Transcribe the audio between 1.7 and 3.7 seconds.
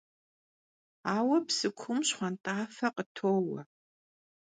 kuum şxhuant'afe khıtoue.